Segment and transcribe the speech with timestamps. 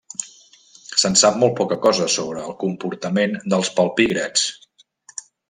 [1.01, 4.49] Se'n sap molt poca cosa sobre el comportament dels palpígrads.